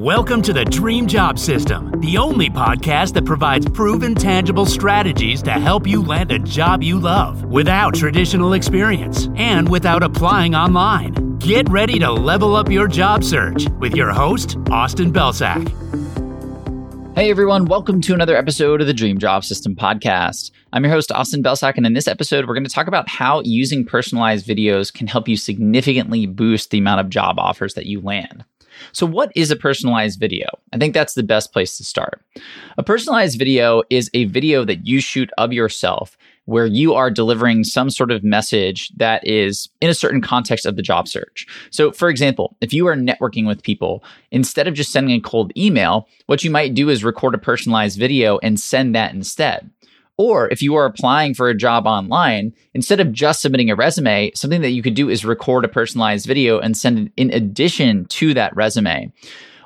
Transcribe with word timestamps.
Welcome 0.00 0.40
to 0.42 0.54
the 0.54 0.64
Dream 0.64 1.06
Job 1.06 1.38
System, 1.38 1.92
the 2.00 2.16
only 2.16 2.48
podcast 2.48 3.12
that 3.12 3.26
provides 3.26 3.68
proven, 3.68 4.14
tangible 4.14 4.64
strategies 4.64 5.42
to 5.42 5.50
help 5.50 5.86
you 5.86 6.02
land 6.02 6.32
a 6.32 6.38
job 6.38 6.82
you 6.82 6.98
love 6.98 7.44
without 7.44 7.96
traditional 7.96 8.54
experience 8.54 9.28
and 9.36 9.68
without 9.68 10.02
applying 10.02 10.54
online. 10.54 11.36
Get 11.36 11.68
ready 11.68 11.98
to 11.98 12.10
level 12.10 12.56
up 12.56 12.70
your 12.70 12.88
job 12.88 13.22
search 13.22 13.68
with 13.78 13.94
your 13.94 14.10
host, 14.10 14.56
Austin 14.70 15.12
Belcak. 15.12 15.68
Hey 17.14 17.30
everyone, 17.30 17.66
welcome 17.66 18.00
to 18.00 18.14
another 18.14 18.38
episode 18.38 18.80
of 18.80 18.86
the 18.86 18.94
Dream 18.94 19.18
Job 19.18 19.44
System 19.44 19.76
podcast. 19.76 20.50
I'm 20.72 20.82
your 20.82 20.94
host, 20.94 21.12
Austin 21.12 21.42
Belcak, 21.42 21.76
and 21.76 21.84
in 21.84 21.92
this 21.92 22.08
episode, 22.08 22.48
we're 22.48 22.54
going 22.54 22.64
to 22.64 22.70
talk 22.70 22.86
about 22.86 23.06
how 23.06 23.42
using 23.44 23.84
personalized 23.84 24.46
videos 24.46 24.90
can 24.90 25.08
help 25.08 25.28
you 25.28 25.36
significantly 25.36 26.24
boost 26.24 26.70
the 26.70 26.78
amount 26.78 27.02
of 27.02 27.10
job 27.10 27.38
offers 27.38 27.74
that 27.74 27.84
you 27.84 28.00
land. 28.00 28.46
So, 28.92 29.06
what 29.06 29.32
is 29.34 29.50
a 29.50 29.56
personalized 29.56 30.20
video? 30.20 30.48
I 30.72 30.78
think 30.78 30.94
that's 30.94 31.14
the 31.14 31.22
best 31.22 31.52
place 31.52 31.76
to 31.78 31.84
start. 31.84 32.22
A 32.78 32.82
personalized 32.82 33.38
video 33.38 33.82
is 33.90 34.10
a 34.14 34.24
video 34.26 34.64
that 34.64 34.86
you 34.86 35.00
shoot 35.00 35.30
of 35.38 35.52
yourself 35.52 36.16
where 36.46 36.66
you 36.66 36.94
are 36.94 37.10
delivering 37.10 37.62
some 37.62 37.90
sort 37.90 38.10
of 38.10 38.24
message 38.24 38.90
that 38.96 39.24
is 39.26 39.68
in 39.80 39.88
a 39.88 39.94
certain 39.94 40.20
context 40.20 40.66
of 40.66 40.74
the 40.74 40.82
job 40.82 41.06
search. 41.06 41.46
So, 41.70 41.92
for 41.92 42.08
example, 42.08 42.56
if 42.60 42.72
you 42.72 42.86
are 42.88 42.96
networking 42.96 43.46
with 43.46 43.62
people, 43.62 44.02
instead 44.32 44.66
of 44.66 44.74
just 44.74 44.92
sending 44.92 45.14
a 45.14 45.20
cold 45.20 45.52
email, 45.56 46.08
what 46.26 46.42
you 46.42 46.50
might 46.50 46.74
do 46.74 46.88
is 46.88 47.04
record 47.04 47.34
a 47.34 47.38
personalized 47.38 47.98
video 47.98 48.38
and 48.42 48.58
send 48.58 48.94
that 48.96 49.14
instead. 49.14 49.70
Or 50.20 50.50
if 50.50 50.60
you 50.60 50.74
are 50.74 50.84
applying 50.84 51.32
for 51.32 51.48
a 51.48 51.56
job 51.56 51.86
online, 51.86 52.52
instead 52.74 53.00
of 53.00 53.10
just 53.10 53.40
submitting 53.40 53.70
a 53.70 53.74
resume, 53.74 54.30
something 54.34 54.60
that 54.60 54.72
you 54.72 54.82
could 54.82 54.92
do 54.92 55.08
is 55.08 55.24
record 55.24 55.64
a 55.64 55.68
personalized 55.68 56.26
video 56.26 56.58
and 56.58 56.76
send 56.76 56.98
it 56.98 57.12
in 57.16 57.32
addition 57.32 58.04
to 58.04 58.34
that 58.34 58.54
resume. 58.54 59.10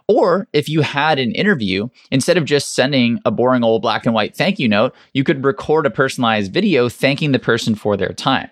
Or 0.06 0.46
if 0.52 0.68
you 0.68 0.82
had 0.82 1.18
an 1.18 1.32
interview, 1.32 1.88
instead 2.12 2.36
of 2.36 2.44
just 2.44 2.72
sending 2.72 3.18
a 3.24 3.32
boring 3.32 3.64
old 3.64 3.82
black 3.82 4.06
and 4.06 4.14
white 4.14 4.36
thank 4.36 4.60
you 4.60 4.68
note, 4.68 4.94
you 5.12 5.24
could 5.24 5.44
record 5.44 5.86
a 5.86 5.90
personalized 5.90 6.52
video 6.52 6.88
thanking 6.88 7.32
the 7.32 7.40
person 7.40 7.74
for 7.74 7.96
their 7.96 8.12
time. 8.12 8.48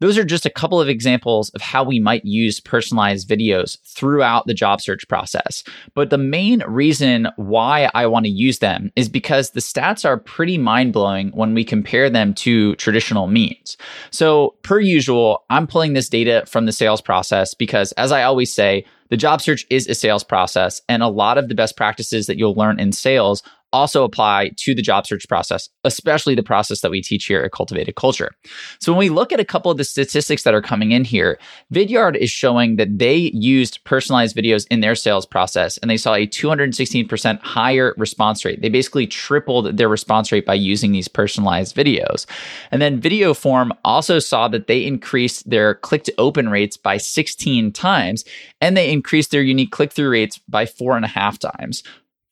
Those 0.00 0.18
are 0.18 0.24
just 0.24 0.44
a 0.44 0.50
couple 0.50 0.80
of 0.80 0.88
examples 0.88 1.48
of 1.50 1.62
how 1.62 1.82
we 1.82 1.98
might 1.98 2.24
use 2.24 2.60
personalized 2.60 3.28
videos 3.28 3.78
throughout 3.84 4.46
the 4.46 4.54
job 4.54 4.80
search 4.80 5.08
process. 5.08 5.64
But 5.94 6.10
the 6.10 6.18
main 6.18 6.62
reason 6.66 7.28
why 7.36 7.90
I 7.94 8.06
want 8.06 8.26
to 8.26 8.30
use 8.30 8.58
them 8.58 8.92
is 8.94 9.08
because 9.08 9.50
the 9.50 9.60
stats 9.60 10.04
are 10.04 10.18
pretty 10.18 10.58
mind 10.58 10.92
blowing 10.92 11.30
when 11.30 11.54
we 11.54 11.64
compare 11.64 12.10
them 12.10 12.34
to 12.34 12.74
traditional 12.76 13.26
means. 13.26 13.76
So, 14.10 14.54
per 14.62 14.80
usual, 14.80 15.44
I'm 15.48 15.66
pulling 15.66 15.94
this 15.94 16.08
data 16.08 16.44
from 16.46 16.66
the 16.66 16.72
sales 16.72 17.00
process 17.00 17.54
because, 17.54 17.92
as 17.92 18.12
I 18.12 18.22
always 18.22 18.52
say, 18.52 18.84
the 19.08 19.16
job 19.16 19.40
search 19.40 19.64
is 19.70 19.86
a 19.86 19.94
sales 19.94 20.24
process, 20.24 20.82
and 20.88 21.02
a 21.02 21.08
lot 21.08 21.38
of 21.38 21.48
the 21.48 21.54
best 21.54 21.76
practices 21.76 22.26
that 22.26 22.36
you'll 22.36 22.54
learn 22.54 22.80
in 22.80 22.92
sales 22.92 23.42
also 23.76 24.04
apply 24.04 24.50
to 24.56 24.74
the 24.74 24.80
job 24.80 25.06
search 25.06 25.28
process, 25.28 25.68
especially 25.84 26.34
the 26.34 26.42
process 26.42 26.80
that 26.80 26.90
we 26.90 27.02
teach 27.02 27.26
here 27.26 27.42
at 27.42 27.52
Cultivated 27.52 27.94
Culture. 27.94 28.32
So 28.80 28.90
when 28.90 28.98
we 28.98 29.10
look 29.10 29.32
at 29.32 29.40
a 29.40 29.44
couple 29.44 29.70
of 29.70 29.76
the 29.76 29.84
statistics 29.84 30.44
that 30.44 30.54
are 30.54 30.62
coming 30.62 30.92
in 30.92 31.04
here, 31.04 31.38
Vidyard 31.72 32.16
is 32.16 32.30
showing 32.30 32.76
that 32.76 32.98
they 32.98 33.16
used 33.34 33.84
personalized 33.84 34.34
videos 34.34 34.66
in 34.70 34.80
their 34.80 34.94
sales 34.94 35.26
process 35.26 35.76
and 35.78 35.90
they 35.90 35.98
saw 35.98 36.14
a 36.14 36.26
216% 36.26 37.40
higher 37.40 37.94
response 37.98 38.44
rate. 38.44 38.62
They 38.62 38.70
basically 38.70 39.06
tripled 39.06 39.76
their 39.76 39.88
response 39.88 40.32
rate 40.32 40.46
by 40.46 40.54
using 40.54 40.92
these 40.92 41.08
personalized 41.08 41.76
videos. 41.76 42.24
And 42.70 42.80
then 42.80 43.00
Videoform 43.00 43.76
also 43.84 44.18
saw 44.18 44.48
that 44.48 44.68
they 44.68 44.84
increased 44.86 45.48
their 45.50 45.74
click 45.74 46.04
to 46.04 46.14
open 46.16 46.48
rates 46.48 46.78
by 46.78 46.96
16 46.96 47.72
times 47.72 48.24
and 48.60 48.74
they 48.74 48.90
increased 48.90 49.30
their 49.32 49.42
unique 49.42 49.70
click 49.70 49.92
through 49.92 50.10
rates 50.10 50.40
by 50.48 50.64
four 50.64 50.96
and 50.96 51.04
a 51.04 51.08
half 51.08 51.38
times. 51.38 51.82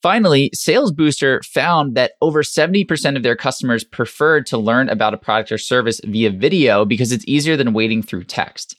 Finally, 0.05 0.51
Sales 0.53 0.93
Booster 0.93 1.41
found 1.45 1.95
that 1.95 2.13
over 2.21 2.43
70% 2.43 3.17
of 3.17 3.23
their 3.23 3.35
customers 3.35 3.85
preferred 3.85 4.45
to 4.45 4.59
learn 4.59 4.91
about 4.91 5.15
a 5.15 5.17
product 5.17 5.51
or 5.51 5.57
service 5.57 5.99
via 6.05 6.29
video 6.29 6.85
because 6.85 7.11
it's 7.11 7.25
easier 7.27 7.57
than 7.57 7.73
waiting 7.73 8.03
through 8.03 8.25
text. 8.25 8.77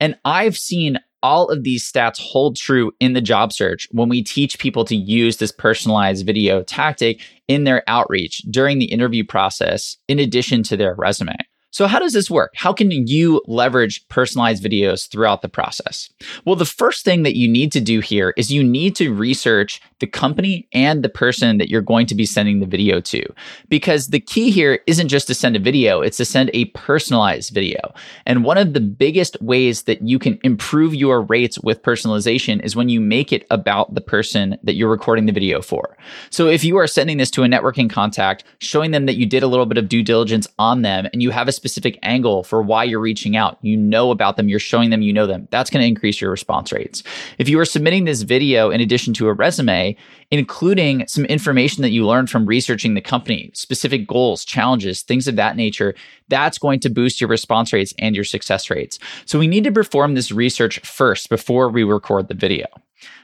And 0.00 0.16
I've 0.24 0.56
seen 0.56 0.98
all 1.22 1.50
of 1.50 1.62
these 1.62 1.84
stats 1.84 2.18
hold 2.18 2.56
true 2.56 2.90
in 3.00 3.12
the 3.12 3.20
job 3.20 3.52
search 3.52 3.86
when 3.90 4.08
we 4.08 4.24
teach 4.24 4.58
people 4.58 4.86
to 4.86 4.96
use 4.96 5.36
this 5.36 5.52
personalized 5.52 6.24
video 6.24 6.62
tactic 6.62 7.20
in 7.48 7.64
their 7.64 7.82
outreach 7.86 8.38
during 8.48 8.78
the 8.78 8.86
interview 8.86 9.26
process, 9.26 9.98
in 10.08 10.18
addition 10.18 10.62
to 10.62 10.78
their 10.78 10.94
resume. 10.94 11.36
So, 11.72 11.86
how 11.86 11.98
does 11.98 12.12
this 12.12 12.30
work? 12.30 12.52
How 12.54 12.74
can 12.74 12.90
you 12.90 13.40
leverage 13.46 14.06
personalized 14.08 14.62
videos 14.62 15.08
throughout 15.08 15.40
the 15.40 15.48
process? 15.48 16.10
Well, 16.44 16.54
the 16.54 16.66
first 16.66 17.02
thing 17.02 17.22
that 17.22 17.34
you 17.34 17.48
need 17.48 17.72
to 17.72 17.80
do 17.80 18.00
here 18.00 18.34
is 18.36 18.52
you 18.52 18.62
need 18.62 18.94
to 18.96 19.12
research 19.12 19.80
the 19.98 20.06
company 20.06 20.68
and 20.74 21.02
the 21.02 21.08
person 21.08 21.56
that 21.56 21.70
you're 21.70 21.80
going 21.80 22.06
to 22.08 22.14
be 22.14 22.26
sending 22.26 22.60
the 22.60 22.66
video 22.66 23.00
to. 23.00 23.22
Because 23.70 24.08
the 24.08 24.20
key 24.20 24.50
here 24.50 24.80
isn't 24.86 25.08
just 25.08 25.26
to 25.28 25.34
send 25.34 25.56
a 25.56 25.60
video, 25.60 26.02
it's 26.02 26.18
to 26.18 26.26
send 26.26 26.50
a 26.52 26.66
personalized 26.66 27.54
video. 27.54 27.94
And 28.26 28.44
one 28.44 28.58
of 28.58 28.74
the 28.74 28.80
biggest 28.80 29.40
ways 29.40 29.84
that 29.84 30.06
you 30.06 30.18
can 30.18 30.38
improve 30.42 30.94
your 30.94 31.22
rates 31.22 31.58
with 31.60 31.82
personalization 31.82 32.62
is 32.62 32.76
when 32.76 32.90
you 32.90 33.00
make 33.00 33.32
it 33.32 33.46
about 33.50 33.94
the 33.94 34.02
person 34.02 34.58
that 34.62 34.74
you're 34.74 34.90
recording 34.90 35.24
the 35.24 35.32
video 35.32 35.62
for. 35.62 35.96
So, 36.28 36.48
if 36.48 36.64
you 36.64 36.76
are 36.76 36.86
sending 36.86 37.16
this 37.16 37.30
to 37.30 37.44
a 37.44 37.46
networking 37.46 37.88
contact, 37.88 38.44
showing 38.58 38.90
them 38.90 39.06
that 39.06 39.16
you 39.16 39.24
did 39.24 39.42
a 39.42 39.46
little 39.46 39.64
bit 39.64 39.78
of 39.78 39.88
due 39.88 40.02
diligence 40.02 40.46
on 40.58 40.82
them 40.82 41.06
and 41.14 41.22
you 41.22 41.30
have 41.30 41.48
a 41.48 41.61
specific 41.62 41.96
angle 42.02 42.42
for 42.42 42.60
why 42.60 42.82
you're 42.82 42.98
reaching 42.98 43.36
out. 43.36 43.56
You 43.62 43.76
know 43.76 44.10
about 44.10 44.36
them, 44.36 44.48
you're 44.48 44.58
showing 44.58 44.90
them 44.90 45.00
you 45.00 45.12
know 45.12 45.28
them. 45.28 45.46
That's 45.52 45.70
going 45.70 45.80
to 45.80 45.86
increase 45.86 46.20
your 46.20 46.32
response 46.32 46.72
rates. 46.72 47.04
If 47.38 47.48
you 47.48 47.60
are 47.60 47.64
submitting 47.64 48.04
this 48.04 48.22
video 48.22 48.70
in 48.70 48.80
addition 48.80 49.14
to 49.14 49.28
a 49.28 49.32
resume, 49.32 49.96
including 50.32 51.06
some 51.06 51.24
information 51.26 51.82
that 51.82 51.90
you 51.90 52.04
learned 52.04 52.30
from 52.30 52.46
researching 52.46 52.94
the 52.94 53.00
company, 53.00 53.52
specific 53.54 54.08
goals, 54.08 54.44
challenges, 54.44 55.02
things 55.02 55.28
of 55.28 55.36
that 55.36 55.54
nature, 55.54 55.94
that's 56.26 56.58
going 56.58 56.80
to 56.80 56.90
boost 56.90 57.20
your 57.20 57.30
response 57.30 57.72
rates 57.72 57.94
and 57.96 58.16
your 58.16 58.24
success 58.24 58.68
rates. 58.68 58.98
So 59.24 59.38
we 59.38 59.46
need 59.46 59.62
to 59.62 59.70
perform 59.70 60.14
this 60.14 60.32
research 60.32 60.80
first 60.80 61.28
before 61.28 61.68
we 61.68 61.84
record 61.84 62.26
the 62.26 62.34
video. 62.34 62.66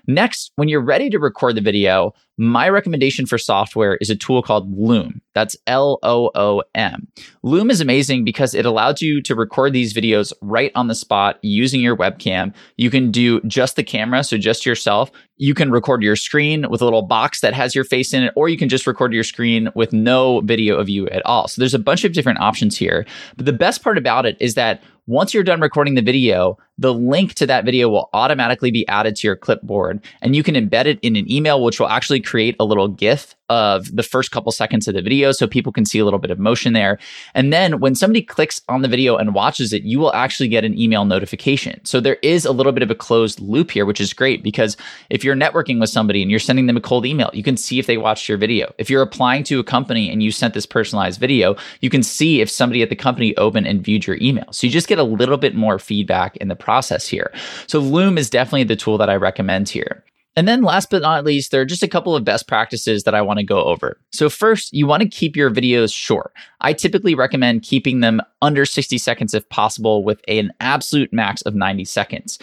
Next, 0.07 0.53
when 0.57 0.69
you're 0.69 0.81
ready 0.81 1.11
to 1.11 1.19
record 1.19 1.55
the 1.55 1.61
video, 1.61 2.15
my 2.39 2.69
recommendation 2.69 3.27
for 3.27 3.37
software 3.37 3.97
is 3.97 4.11
a 4.11 4.17
tool 4.17 4.43
called 4.43 4.73
Loom. 4.73 5.21
That's 5.35 5.57
L 5.67 5.99
O 6.03 6.31
O 6.35 6.63
M. 6.75 7.09
Loom 7.43 7.69
is 7.69 7.81
amazing 7.81 8.25
because 8.25 8.55
it 8.55 8.65
allows 8.65 9.03
you 9.03 9.21
to 9.23 9.35
record 9.35 9.73
these 9.73 9.93
videos 9.93 10.33
right 10.41 10.71
on 10.75 10.87
the 10.87 10.95
spot 10.95 11.39
using 11.43 11.81
your 11.81 11.97
webcam. 11.97 12.55
You 12.77 12.91
can 12.91 13.11
do 13.11 13.41
just 13.43 13.77
the 13.77 13.83
camera, 13.83 14.23
so 14.23 14.39
just 14.39 14.65
yourself. 14.65 15.11
You 15.37 15.53
can 15.53 15.71
record 15.71 16.03
your 16.03 16.17
screen 16.17 16.69
with 16.71 16.81
a 16.81 16.85
little 16.85 17.03
box 17.03 17.41
that 17.41 17.55
has 17.55 17.75
your 17.75 17.85
face 17.85 18.13
in 18.13 18.23
it, 18.23 18.33
or 18.37 18.49
you 18.49 18.57
can 18.57 18.69
just 18.69 18.87
record 18.87 19.13
your 19.13 19.25
screen 19.25 19.69
with 19.75 19.93
no 19.93 20.41
video 20.41 20.77
of 20.77 20.89
you 20.89 21.09
at 21.09 21.25
all. 21.27 21.49
So 21.49 21.61
there's 21.61 21.75
a 21.75 21.79
bunch 21.79 22.05
of 22.05 22.13
different 22.13 22.41
options 22.41 22.77
here. 22.77 23.05
But 23.37 23.47
the 23.47 23.53
best 23.53 23.83
part 23.83 23.99
about 23.99 24.27
it 24.27 24.37
is 24.41 24.55
that 24.55 24.83
once 25.09 25.33
you're 25.33 25.43
done 25.43 25.61
recording 25.61 25.95
the 25.95 26.03
video, 26.03 26.59
the 26.77 26.93
link 26.93 27.33
to 27.33 27.47
that 27.47 27.65
video 27.65 27.89
will 27.89 28.11
automatically 28.13 28.71
be 28.71 28.87
added 28.89 29.17
to 29.17 29.27
your 29.27 29.37
clipboard 29.37 30.05
and 30.21 30.37
you 30.37 30.43
can 30.43 30.55
embed 30.55 30.85
it 30.85 30.99
in 31.01 31.17
an 31.17 31.31
email, 31.33 31.65
which 31.65 31.81
will 31.81 31.89
actually 31.89 32.21
create 32.21 32.55
a 32.61 32.65
little 32.65 32.89
GIF 32.89 33.35
of 33.49 33.95
the 33.95 34.03
first 34.03 34.31
couple 34.31 34.53
seconds 34.53 34.87
of 34.89 34.95
the 34.95 35.03
video 35.03 35.33
so 35.33 35.47
people 35.47 35.73
can 35.73 35.85
see 35.85 35.99
a 35.99 36.05
little 36.05 36.19
bit 36.19 36.31
of 36.31 36.39
motion 36.39 36.73
there. 36.73 36.99
And 37.35 37.53
then 37.53 37.81
when 37.81 37.95
somebody 37.95 38.23
clicks 38.23 38.61
on 38.69 38.83
the 38.83 38.89
video 38.89 39.17
and 39.17 39.35
watches 39.35 39.73
it, 39.73 39.83
you 39.83 39.99
will 39.99 40.13
actually 40.15 40.49
get 40.49 40.65
an 40.65 40.79
email 40.79 41.05
notification. 41.05 41.85
So 41.85 42.01
there 42.01 42.19
is 42.23 42.45
a 42.45 42.53
little 42.53 42.73
bit 42.73 42.83
of 42.83 42.91
a 42.91 42.95
closed 42.95 43.41
loop 43.41 43.71
here, 43.71 43.87
which 43.87 44.01
is 44.01 44.13
great 44.13 44.43
because 44.43 44.77
if 45.11 45.25
you're 45.25 45.37
networking 45.37 45.81
with 45.81 45.91
somebody 45.91 46.23
and 46.23 46.31
you're 46.31 46.41
sending 46.41 46.67
them 46.67 46.77
a 46.77 46.81
cold 46.81 47.07
email, 47.07 47.31
you 47.33 47.43
can 47.43 47.57
see 47.57 47.79
if 47.79 47.87
they 47.87 47.97
watched 47.97 48.29
your 48.29 48.39
video. 48.39 48.73
If 48.79 48.91
you're 48.91 49.03
applying 49.03 49.45
to 49.45 49.59
a 49.59 49.65
company 49.65 50.11
and 50.11 50.23
you 50.23 50.31
sent 50.31 50.55
this 50.55 50.67
personalized 50.67 51.21
video, 51.21 51.57
you 51.81 51.91
can 51.91 52.03
see 52.03 52.41
if 52.41 52.51
somebody 52.51 52.83
at 52.83 52.91
the 52.91 52.97
company 52.97 53.37
opened 53.37 53.67
and 53.67 53.83
viewed 53.83 54.07
your 54.07 54.19
email. 54.21 54.53
So 54.53 54.67
you 54.67 54.73
just 54.73 54.89
get 54.89 54.99
a 54.99 55.05
little 55.05 55.37
bit 55.37 55.55
more 55.55 55.79
feedback 55.79 56.37
in 56.37 56.49
the 56.49 56.57
process 56.57 57.09
here. 57.09 57.33
So 57.67 57.79
Loom 57.79 58.19
is 58.19 58.31
definitely 58.31 58.65
the 58.65 58.77
tool 58.77 58.99
that 58.99 59.11
I 59.11 59.17
recommend 59.17 59.69
here. 59.69 60.05
And 60.39 60.47
then 60.47 60.63
last 60.63 60.91
but 60.91 61.03
not 61.03 61.25
least, 61.25 61.51
there 61.51 61.63
are 61.63 61.65
just 61.65 61.83
a 61.83 61.89
couple 61.89 62.15
of 62.15 62.23
best 62.23 62.47
practices 62.47 63.03
that 63.03 63.13
I 63.13 63.23
want 63.23 63.41
to 63.41 63.45
go 63.45 63.65
over. 63.65 63.99
So 64.11 64.31
first, 64.31 64.73
you 64.73 64.87
want 64.87 65.03
to 65.03 65.09
keep 65.09 65.37
your 65.37 65.51
videos 65.51 65.95
short. 65.95 66.33
I 66.61 66.73
typically 66.73 67.15
recommend 67.15 67.63
keeping 67.63 68.01
them 68.01 68.21
under 68.41 68.65
60 68.65 68.97
seconds 68.99 69.35
if 69.35 69.49
possible 69.49 70.03
with 70.03 70.21
an 70.29 70.53
absolute 70.61 71.13
max 71.13 71.43
of 71.43 71.55
90 71.55 71.85
seconds 71.85 72.39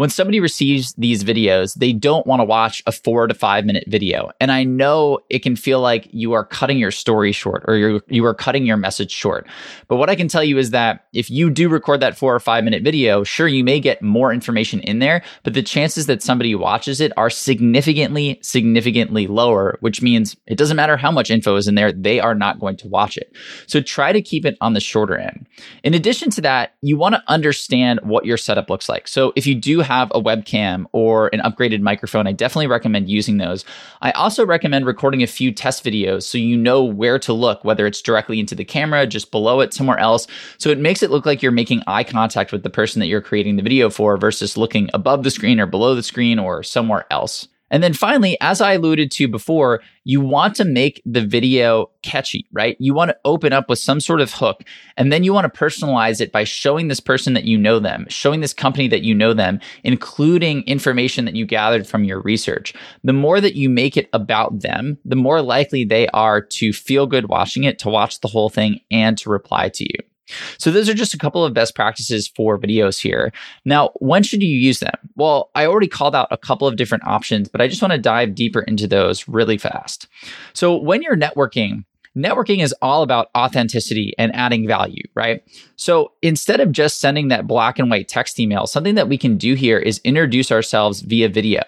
when 0.00 0.08
somebody 0.08 0.40
receives 0.40 0.94
these 0.94 1.22
videos, 1.22 1.74
they 1.74 1.92
don't 1.92 2.26
want 2.26 2.40
to 2.40 2.44
watch 2.44 2.82
a 2.86 2.92
four 2.92 3.26
to 3.26 3.34
five 3.34 3.66
minute 3.66 3.84
video. 3.86 4.30
And 4.40 4.50
I 4.50 4.64
know 4.64 5.18
it 5.28 5.40
can 5.40 5.56
feel 5.56 5.82
like 5.82 6.08
you 6.10 6.32
are 6.32 6.42
cutting 6.42 6.78
your 6.78 6.90
story 6.90 7.32
short 7.32 7.66
or 7.68 7.76
you're, 7.76 8.00
you 8.08 8.24
are 8.24 8.32
cutting 8.32 8.64
your 8.64 8.78
message 8.78 9.10
short. 9.10 9.46
But 9.88 9.96
what 9.96 10.08
I 10.08 10.14
can 10.16 10.26
tell 10.26 10.42
you 10.42 10.56
is 10.56 10.70
that 10.70 11.04
if 11.12 11.28
you 11.28 11.50
do 11.50 11.68
record 11.68 12.00
that 12.00 12.16
four 12.16 12.34
or 12.34 12.40
five 12.40 12.64
minute 12.64 12.82
video, 12.82 13.24
sure, 13.24 13.46
you 13.46 13.62
may 13.62 13.78
get 13.78 14.00
more 14.00 14.32
information 14.32 14.80
in 14.80 15.00
there, 15.00 15.22
but 15.42 15.52
the 15.52 15.62
chances 15.62 16.06
that 16.06 16.22
somebody 16.22 16.54
watches 16.54 16.98
it 17.02 17.12
are 17.18 17.28
significantly, 17.28 18.38
significantly 18.40 19.26
lower, 19.26 19.76
which 19.80 20.00
means 20.00 20.34
it 20.46 20.56
doesn't 20.56 20.78
matter 20.78 20.96
how 20.96 21.09
much 21.10 21.30
info 21.30 21.56
is 21.56 21.66
in 21.66 21.76
there, 21.76 21.92
they 21.92 22.20
are 22.20 22.34
not 22.34 22.60
going 22.60 22.76
to 22.78 22.88
watch 22.88 23.16
it. 23.16 23.34
So 23.66 23.80
try 23.80 24.12
to 24.12 24.20
keep 24.20 24.44
it 24.44 24.56
on 24.60 24.74
the 24.74 24.80
shorter 24.80 25.16
end. 25.16 25.30
in. 25.30 25.46
In 25.84 25.94
addition 25.94 26.30
to 26.30 26.40
that, 26.42 26.74
you 26.82 26.96
want 26.96 27.14
to 27.14 27.22
understand 27.28 28.00
what 28.02 28.24
your 28.26 28.36
setup 28.36 28.68
looks 28.68 28.88
like. 28.88 29.08
So 29.08 29.32
if 29.36 29.46
you 29.46 29.54
do 29.54 29.80
have 29.80 30.10
a 30.14 30.20
webcam 30.20 30.86
or 30.92 31.28
an 31.32 31.40
upgraded 31.40 31.80
microphone, 31.80 32.26
I 32.26 32.32
definitely 32.32 32.66
recommend 32.66 33.08
using 33.08 33.38
those. 33.38 33.64
I 34.02 34.10
also 34.12 34.44
recommend 34.44 34.86
recording 34.86 35.22
a 35.22 35.26
few 35.26 35.52
test 35.52 35.84
videos 35.84 36.22
so 36.24 36.38
you 36.38 36.56
know 36.56 36.84
where 36.84 37.18
to 37.20 37.32
look, 37.32 37.64
whether 37.64 37.86
it's 37.86 38.02
directly 38.02 38.40
into 38.40 38.54
the 38.54 38.64
camera, 38.64 39.06
just 39.06 39.30
below 39.30 39.60
it, 39.60 39.72
somewhere 39.72 39.98
else. 39.98 40.26
So 40.58 40.70
it 40.70 40.78
makes 40.78 41.02
it 41.02 41.10
look 41.10 41.26
like 41.26 41.42
you're 41.42 41.52
making 41.52 41.82
eye 41.86 42.04
contact 42.04 42.52
with 42.52 42.62
the 42.62 42.70
person 42.70 43.00
that 43.00 43.06
you're 43.06 43.20
creating 43.20 43.56
the 43.56 43.62
video 43.62 43.90
for 43.90 44.16
versus 44.16 44.56
looking 44.56 44.90
above 44.94 45.22
the 45.22 45.30
screen 45.30 45.60
or 45.60 45.66
below 45.66 45.94
the 45.94 46.02
screen 46.02 46.38
or 46.38 46.62
somewhere 46.62 47.06
else. 47.10 47.48
And 47.70 47.82
then 47.82 47.92
finally, 47.92 48.36
as 48.40 48.60
I 48.60 48.74
alluded 48.74 49.10
to 49.12 49.28
before, 49.28 49.80
you 50.04 50.20
want 50.20 50.56
to 50.56 50.64
make 50.64 51.00
the 51.04 51.24
video 51.24 51.90
catchy, 52.02 52.46
right? 52.52 52.76
You 52.80 52.94
want 52.94 53.10
to 53.10 53.18
open 53.24 53.52
up 53.52 53.68
with 53.68 53.78
some 53.78 54.00
sort 54.00 54.20
of 54.20 54.32
hook, 54.32 54.64
and 54.96 55.12
then 55.12 55.22
you 55.22 55.32
want 55.32 55.52
to 55.52 55.60
personalize 55.60 56.20
it 56.20 56.32
by 56.32 56.44
showing 56.44 56.88
this 56.88 57.00
person 57.00 57.34
that 57.34 57.44
you 57.44 57.56
know 57.56 57.78
them, 57.78 58.06
showing 58.08 58.40
this 58.40 58.54
company 58.54 58.88
that 58.88 59.02
you 59.02 59.14
know 59.14 59.32
them, 59.32 59.60
including 59.84 60.62
information 60.62 61.24
that 61.26 61.36
you 61.36 61.46
gathered 61.46 61.86
from 61.86 62.04
your 62.04 62.20
research. 62.22 62.74
The 63.04 63.12
more 63.12 63.40
that 63.40 63.54
you 63.54 63.68
make 63.68 63.96
it 63.96 64.08
about 64.12 64.60
them, 64.60 64.98
the 65.04 65.16
more 65.16 65.42
likely 65.42 65.84
they 65.84 66.08
are 66.08 66.40
to 66.40 66.72
feel 66.72 67.06
good 67.06 67.28
watching 67.28 67.64
it, 67.64 67.78
to 67.80 67.88
watch 67.88 68.20
the 68.20 68.28
whole 68.28 68.50
thing, 68.50 68.80
and 68.90 69.16
to 69.18 69.30
reply 69.30 69.68
to 69.68 69.84
you. 69.84 70.09
So 70.58 70.70
those 70.70 70.88
are 70.88 70.94
just 70.94 71.14
a 71.14 71.18
couple 71.18 71.44
of 71.44 71.54
best 71.54 71.74
practices 71.74 72.28
for 72.28 72.58
videos 72.58 73.00
here. 73.00 73.32
Now, 73.64 73.90
when 73.96 74.22
should 74.22 74.42
you 74.42 74.48
use 74.48 74.80
them? 74.80 74.94
Well, 75.16 75.50
I 75.54 75.66
already 75.66 75.88
called 75.88 76.14
out 76.14 76.28
a 76.30 76.36
couple 76.36 76.66
of 76.66 76.76
different 76.76 77.06
options, 77.06 77.48
but 77.48 77.60
I 77.60 77.68
just 77.68 77.82
want 77.82 77.92
to 77.92 77.98
dive 77.98 78.34
deeper 78.34 78.62
into 78.62 78.86
those 78.86 79.26
really 79.28 79.58
fast. 79.58 80.06
So 80.52 80.76
when 80.76 81.02
you're 81.02 81.16
networking, 81.16 81.84
networking 82.16 82.62
is 82.62 82.74
all 82.82 83.02
about 83.02 83.30
authenticity 83.36 84.12
and 84.18 84.34
adding 84.34 84.66
value, 84.66 85.02
right? 85.14 85.42
So 85.76 86.12
instead 86.22 86.60
of 86.60 86.72
just 86.72 87.00
sending 87.00 87.28
that 87.28 87.46
black 87.46 87.78
and 87.78 87.88
white 87.88 88.08
text 88.08 88.38
email, 88.38 88.66
something 88.66 88.96
that 88.96 89.08
we 89.08 89.16
can 89.16 89.36
do 89.36 89.54
here 89.54 89.78
is 89.78 90.00
introduce 90.04 90.50
ourselves 90.50 91.00
via 91.00 91.28
video. 91.28 91.62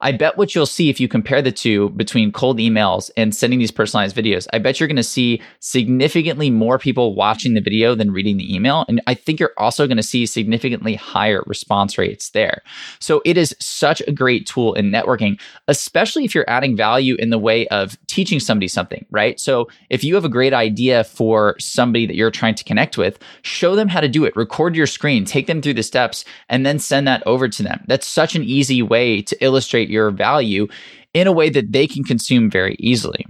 I 0.00 0.12
bet 0.12 0.38
what 0.38 0.54
you'll 0.54 0.66
see 0.66 0.88
if 0.88 1.00
you 1.00 1.08
compare 1.08 1.42
the 1.42 1.52
two 1.52 1.90
between 1.90 2.32
cold 2.32 2.58
emails 2.58 3.10
and 3.16 3.34
sending 3.34 3.58
these 3.58 3.72
personalized 3.72 4.16
videos, 4.16 4.46
I 4.52 4.58
bet 4.58 4.78
you're 4.78 4.86
going 4.86 4.96
to 4.96 5.02
see 5.02 5.42
significantly 5.58 6.50
more 6.50 6.78
people 6.78 7.14
watching 7.14 7.54
the 7.54 7.60
video 7.60 7.94
than 7.94 8.12
reading 8.12 8.36
the 8.36 8.54
email. 8.54 8.84
And 8.88 9.02
I 9.06 9.14
think 9.14 9.40
you're 9.40 9.52
also 9.58 9.86
going 9.86 9.96
to 9.96 10.02
see 10.02 10.24
significantly 10.26 10.94
higher 10.94 11.42
response 11.46 11.98
rates 11.98 12.30
there. 12.30 12.62
So 13.00 13.20
it 13.24 13.36
is 13.36 13.54
such 13.58 14.00
a 14.06 14.12
great 14.12 14.46
tool 14.46 14.74
in 14.74 14.90
networking, 14.90 15.40
especially 15.66 16.24
if 16.24 16.34
you're 16.34 16.48
adding 16.48 16.76
value 16.76 17.16
in 17.16 17.30
the 17.30 17.38
way 17.38 17.66
of 17.68 17.98
teaching 18.06 18.38
somebody 18.40 18.68
something, 18.68 19.04
right? 19.10 19.38
So 19.40 19.68
if 19.90 20.04
you 20.04 20.14
have 20.14 20.24
a 20.24 20.28
great 20.28 20.52
idea 20.52 21.04
for 21.04 21.56
somebody 21.58 22.06
that 22.06 22.16
you're 22.16 22.30
trying 22.30 22.54
to 22.54 22.64
connect 22.64 22.98
with, 22.98 23.18
show 23.42 23.74
them 23.74 23.88
how 23.88 24.00
to 24.00 24.08
do 24.08 24.24
it. 24.24 24.36
Record 24.36 24.76
your 24.76 24.86
screen, 24.86 25.24
take 25.24 25.46
them 25.46 25.62
through 25.62 25.74
the 25.74 25.82
steps, 25.82 26.24
and 26.48 26.64
then 26.64 26.78
send 26.78 27.06
that 27.06 27.22
over 27.26 27.48
to 27.48 27.62
them. 27.62 27.84
That's 27.86 28.06
such 28.06 28.34
an 28.34 28.44
easy 28.44 28.82
way 28.82 29.22
to 29.22 29.44
illustrate 29.44 29.90
your 29.90 30.10
value 30.10 30.68
in 31.14 31.26
a 31.26 31.32
way 31.32 31.50
that 31.50 31.72
they 31.72 31.86
can 31.86 32.04
consume 32.04 32.50
very 32.50 32.76
easily. 32.78 33.26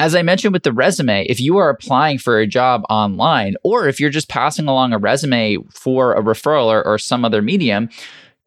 As 0.00 0.16
I 0.16 0.22
mentioned 0.22 0.52
with 0.52 0.64
the 0.64 0.72
resume, 0.72 1.24
if 1.26 1.40
you 1.40 1.56
are 1.58 1.70
applying 1.70 2.18
for 2.18 2.40
a 2.40 2.48
job 2.48 2.82
online, 2.90 3.54
or 3.62 3.86
if 3.86 4.00
you're 4.00 4.10
just 4.10 4.28
passing 4.28 4.66
along 4.66 4.92
a 4.92 4.98
resume 4.98 5.58
for 5.70 6.14
a 6.14 6.22
referral 6.22 6.66
or, 6.66 6.84
or 6.84 6.98
some 6.98 7.24
other 7.24 7.40
medium, 7.40 7.88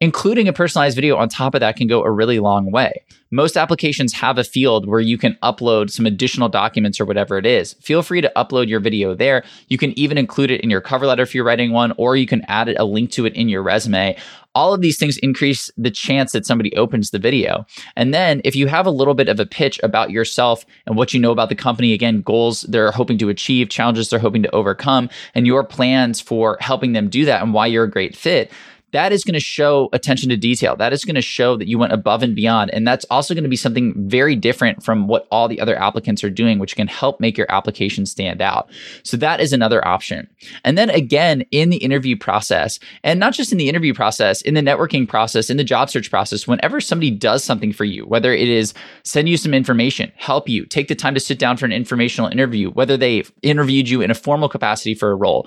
including 0.00 0.46
a 0.46 0.52
personalized 0.52 0.94
video 0.94 1.16
on 1.16 1.28
top 1.28 1.54
of 1.54 1.60
that 1.60 1.76
can 1.76 1.88
go 1.88 2.02
a 2.02 2.10
really 2.10 2.38
long 2.38 2.70
way. 2.70 3.04
Most 3.30 3.56
applications 3.56 4.14
have 4.14 4.38
a 4.38 4.44
field 4.44 4.86
where 4.86 5.00
you 5.00 5.18
can 5.18 5.36
upload 5.42 5.90
some 5.90 6.06
additional 6.06 6.48
documents 6.48 7.00
or 7.00 7.04
whatever 7.04 7.36
it 7.36 7.44
is. 7.44 7.74
Feel 7.74 8.02
free 8.02 8.20
to 8.20 8.32
upload 8.36 8.68
your 8.68 8.80
video 8.80 9.14
there. 9.14 9.44
You 9.66 9.76
can 9.76 9.98
even 9.98 10.16
include 10.16 10.50
it 10.50 10.62
in 10.62 10.70
your 10.70 10.80
cover 10.80 11.06
letter 11.06 11.22
if 11.22 11.34
you're 11.34 11.44
writing 11.44 11.72
one, 11.72 11.92
or 11.98 12.16
you 12.16 12.26
can 12.26 12.42
add 12.48 12.68
a 12.68 12.84
link 12.84 13.10
to 13.12 13.26
it 13.26 13.34
in 13.34 13.48
your 13.48 13.62
resume. 13.62 14.16
All 14.54 14.72
of 14.72 14.80
these 14.80 14.98
things 14.98 15.18
increase 15.18 15.70
the 15.76 15.90
chance 15.90 16.32
that 16.32 16.46
somebody 16.46 16.74
opens 16.74 17.10
the 17.10 17.18
video. 17.18 17.66
And 17.96 18.14
then 18.14 18.40
if 18.44 18.56
you 18.56 18.66
have 18.66 18.86
a 18.86 18.90
little 18.90 19.14
bit 19.14 19.28
of 19.28 19.38
a 19.38 19.46
pitch 19.46 19.78
about 19.82 20.10
yourself 20.10 20.64
and 20.86 20.96
what 20.96 21.12
you 21.12 21.20
know 21.20 21.32
about 21.32 21.48
the 21.48 21.54
company, 21.54 21.92
again, 21.92 22.22
goals 22.22 22.62
they're 22.62 22.90
hoping 22.90 23.18
to 23.18 23.28
achieve, 23.28 23.68
challenges 23.68 24.08
they're 24.08 24.18
hoping 24.18 24.42
to 24.42 24.54
overcome, 24.54 25.10
and 25.34 25.46
your 25.46 25.64
plans 25.64 26.20
for 26.20 26.56
helping 26.60 26.92
them 26.92 27.08
do 27.08 27.24
that 27.26 27.42
and 27.42 27.52
why 27.52 27.66
you're 27.66 27.84
a 27.84 27.90
great 27.90 28.16
fit, 28.16 28.50
that 28.92 29.12
is 29.12 29.24
going 29.24 29.34
to 29.34 29.40
show 29.40 29.88
attention 29.92 30.30
to 30.30 30.36
detail. 30.36 30.76
That 30.76 30.92
is 30.92 31.04
going 31.04 31.14
to 31.14 31.22
show 31.22 31.56
that 31.56 31.68
you 31.68 31.78
went 31.78 31.92
above 31.92 32.22
and 32.22 32.34
beyond. 32.34 32.70
And 32.72 32.86
that's 32.86 33.04
also 33.10 33.34
going 33.34 33.44
to 33.44 33.50
be 33.50 33.56
something 33.56 33.94
very 34.08 34.34
different 34.34 34.82
from 34.82 35.08
what 35.08 35.26
all 35.30 35.48
the 35.48 35.60
other 35.60 35.78
applicants 35.78 36.24
are 36.24 36.30
doing, 36.30 36.58
which 36.58 36.76
can 36.76 36.88
help 36.88 37.20
make 37.20 37.36
your 37.36 37.50
application 37.50 38.06
stand 38.06 38.40
out. 38.40 38.70
So 39.02 39.16
that 39.18 39.40
is 39.40 39.52
another 39.52 39.86
option. 39.86 40.28
And 40.64 40.78
then 40.78 40.90
again, 40.90 41.42
in 41.50 41.70
the 41.70 41.76
interview 41.78 42.16
process, 42.16 42.78
and 43.04 43.20
not 43.20 43.34
just 43.34 43.52
in 43.52 43.58
the 43.58 43.68
interview 43.68 43.92
process, 43.92 44.40
in 44.42 44.54
the 44.54 44.62
networking 44.62 45.08
process, 45.08 45.50
in 45.50 45.56
the 45.58 45.64
job 45.64 45.90
search 45.90 46.10
process, 46.10 46.46
whenever 46.46 46.80
somebody 46.80 47.10
does 47.10 47.44
something 47.44 47.72
for 47.72 47.84
you, 47.84 48.06
whether 48.06 48.32
it 48.32 48.48
is 48.48 48.72
send 49.04 49.28
you 49.28 49.36
some 49.36 49.52
information, 49.54 50.12
help 50.16 50.48
you, 50.48 50.64
take 50.64 50.88
the 50.88 50.94
time 50.94 51.14
to 51.14 51.20
sit 51.20 51.38
down 51.38 51.56
for 51.56 51.66
an 51.66 51.72
informational 51.72 52.30
interview, 52.30 52.70
whether 52.70 52.96
they 52.96 53.22
interviewed 53.42 53.88
you 53.88 54.00
in 54.00 54.10
a 54.10 54.14
formal 54.14 54.48
capacity 54.48 54.94
for 54.94 55.10
a 55.10 55.14
role, 55.14 55.46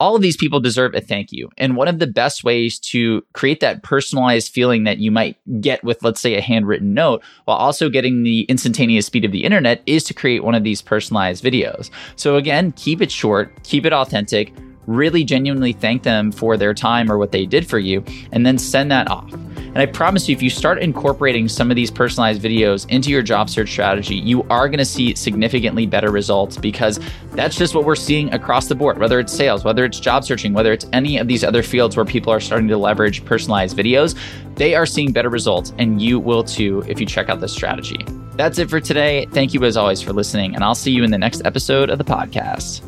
all 0.00 0.16
of 0.16 0.22
these 0.22 0.36
people 0.36 0.60
deserve 0.60 0.94
a 0.94 1.00
thank 1.00 1.30
you. 1.30 1.48
And 1.56 1.76
one 1.76 1.88
of 1.88 1.98
the 1.98 2.06
best 2.06 2.44
ways 2.44 2.78
to 2.80 3.24
create 3.32 3.60
that 3.60 3.82
personalized 3.82 4.52
feeling 4.52 4.84
that 4.84 4.98
you 4.98 5.10
might 5.10 5.36
get 5.60 5.84
with, 5.84 6.02
let's 6.02 6.20
say, 6.20 6.34
a 6.34 6.40
handwritten 6.40 6.94
note, 6.94 7.22
while 7.44 7.56
also 7.56 7.88
getting 7.88 8.22
the 8.22 8.42
instantaneous 8.42 9.06
speed 9.06 9.24
of 9.24 9.32
the 9.32 9.44
internet, 9.44 9.82
is 9.86 10.02
to 10.04 10.14
create 10.14 10.42
one 10.42 10.54
of 10.54 10.64
these 10.64 10.82
personalized 10.82 11.44
videos. 11.44 11.90
So, 12.16 12.36
again, 12.36 12.72
keep 12.72 13.00
it 13.00 13.10
short, 13.10 13.52
keep 13.62 13.86
it 13.86 13.92
authentic, 13.92 14.52
really 14.86 15.24
genuinely 15.24 15.72
thank 15.72 16.02
them 16.02 16.32
for 16.32 16.56
their 16.56 16.74
time 16.74 17.10
or 17.10 17.18
what 17.18 17.32
they 17.32 17.46
did 17.46 17.66
for 17.66 17.78
you, 17.78 18.04
and 18.32 18.44
then 18.44 18.58
send 18.58 18.90
that 18.90 19.10
off. 19.10 19.32
And 19.74 19.82
I 19.82 19.86
promise 19.86 20.28
you, 20.28 20.36
if 20.36 20.40
you 20.40 20.50
start 20.50 20.78
incorporating 20.78 21.48
some 21.48 21.68
of 21.68 21.74
these 21.74 21.90
personalized 21.90 22.40
videos 22.40 22.88
into 22.90 23.10
your 23.10 23.22
job 23.22 23.50
search 23.50 23.70
strategy, 23.70 24.14
you 24.14 24.44
are 24.44 24.68
going 24.68 24.78
to 24.78 24.84
see 24.84 25.16
significantly 25.16 25.84
better 25.84 26.12
results 26.12 26.56
because 26.56 27.00
that's 27.32 27.56
just 27.56 27.74
what 27.74 27.84
we're 27.84 27.96
seeing 27.96 28.32
across 28.32 28.68
the 28.68 28.76
board, 28.76 28.98
whether 28.98 29.18
it's 29.18 29.32
sales, 29.32 29.64
whether 29.64 29.84
it's 29.84 29.98
job 29.98 30.24
searching, 30.24 30.52
whether 30.52 30.72
it's 30.72 30.86
any 30.92 31.18
of 31.18 31.26
these 31.26 31.42
other 31.42 31.62
fields 31.64 31.96
where 31.96 32.04
people 32.04 32.32
are 32.32 32.38
starting 32.38 32.68
to 32.68 32.76
leverage 32.76 33.24
personalized 33.24 33.76
videos. 33.76 34.16
They 34.54 34.76
are 34.76 34.86
seeing 34.86 35.10
better 35.10 35.28
results, 35.28 35.72
and 35.78 36.00
you 36.00 36.20
will 36.20 36.44
too 36.44 36.84
if 36.86 37.00
you 37.00 37.06
check 37.06 37.28
out 37.28 37.40
this 37.40 37.52
strategy. 37.52 37.98
That's 38.36 38.58
it 38.58 38.70
for 38.70 38.80
today. 38.80 39.26
Thank 39.32 39.54
you 39.54 39.64
as 39.64 39.76
always 39.76 40.00
for 40.00 40.12
listening, 40.12 40.54
and 40.54 40.62
I'll 40.62 40.76
see 40.76 40.92
you 40.92 41.02
in 41.02 41.10
the 41.10 41.18
next 41.18 41.44
episode 41.44 41.90
of 41.90 41.98
the 41.98 42.04
podcast. 42.04 42.80